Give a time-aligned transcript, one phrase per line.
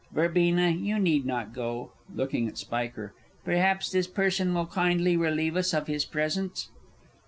[0.11, 1.91] Verbena, you need not go.
[2.11, 3.13] (Looking at SPIKER.)
[3.45, 6.69] Perhaps this person will kindly relieve us of his presence.